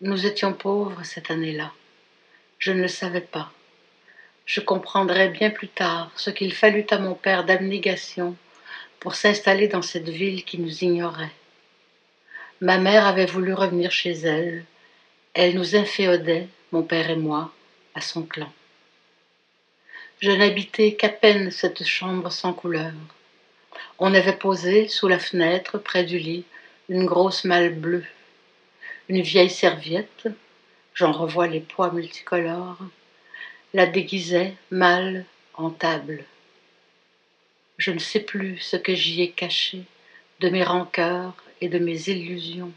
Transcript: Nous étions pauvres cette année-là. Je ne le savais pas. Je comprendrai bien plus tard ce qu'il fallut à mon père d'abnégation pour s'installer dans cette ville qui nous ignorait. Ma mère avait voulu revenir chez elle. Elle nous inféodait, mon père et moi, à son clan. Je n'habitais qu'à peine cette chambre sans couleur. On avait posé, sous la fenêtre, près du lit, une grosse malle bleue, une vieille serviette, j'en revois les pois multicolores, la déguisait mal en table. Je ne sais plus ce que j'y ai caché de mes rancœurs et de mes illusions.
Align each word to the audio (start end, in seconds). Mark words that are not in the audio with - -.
Nous 0.00 0.26
étions 0.26 0.52
pauvres 0.52 1.02
cette 1.02 1.32
année-là. 1.32 1.72
Je 2.60 2.70
ne 2.70 2.82
le 2.82 2.88
savais 2.88 3.20
pas. 3.20 3.50
Je 4.46 4.60
comprendrai 4.60 5.28
bien 5.28 5.50
plus 5.50 5.66
tard 5.66 6.12
ce 6.14 6.30
qu'il 6.30 6.54
fallut 6.54 6.86
à 6.90 6.98
mon 6.98 7.14
père 7.14 7.42
d'abnégation 7.42 8.36
pour 9.00 9.16
s'installer 9.16 9.66
dans 9.66 9.82
cette 9.82 10.08
ville 10.08 10.44
qui 10.44 10.58
nous 10.58 10.84
ignorait. 10.84 11.32
Ma 12.60 12.78
mère 12.78 13.08
avait 13.08 13.26
voulu 13.26 13.52
revenir 13.52 13.90
chez 13.90 14.12
elle. 14.12 14.64
Elle 15.34 15.56
nous 15.56 15.74
inféodait, 15.74 16.46
mon 16.70 16.84
père 16.84 17.10
et 17.10 17.16
moi, 17.16 17.52
à 17.96 18.00
son 18.00 18.22
clan. 18.22 18.52
Je 20.20 20.30
n'habitais 20.30 20.94
qu'à 20.94 21.08
peine 21.08 21.50
cette 21.50 21.82
chambre 21.82 22.30
sans 22.30 22.52
couleur. 22.52 22.92
On 23.98 24.14
avait 24.14 24.36
posé, 24.36 24.86
sous 24.86 25.08
la 25.08 25.18
fenêtre, 25.18 25.76
près 25.76 26.04
du 26.04 26.18
lit, 26.18 26.44
une 26.88 27.04
grosse 27.04 27.42
malle 27.42 27.74
bleue, 27.74 28.04
une 29.08 29.22
vieille 29.22 29.50
serviette, 29.50 30.28
j'en 30.94 31.12
revois 31.12 31.46
les 31.46 31.60
pois 31.60 31.92
multicolores, 31.92 32.78
la 33.72 33.86
déguisait 33.86 34.54
mal 34.70 35.24
en 35.54 35.70
table. 35.70 36.24
Je 37.78 37.90
ne 37.90 37.98
sais 37.98 38.20
plus 38.20 38.58
ce 38.58 38.76
que 38.76 38.94
j'y 38.94 39.22
ai 39.22 39.30
caché 39.30 39.84
de 40.40 40.48
mes 40.48 40.62
rancœurs 40.62 41.36
et 41.60 41.68
de 41.68 41.78
mes 41.78 42.08
illusions. 42.08 42.72